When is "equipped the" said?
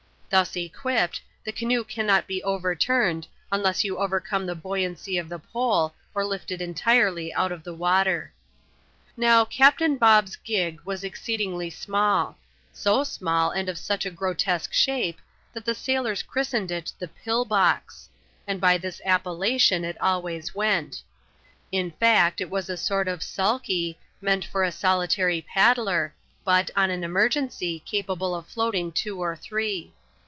0.55-1.51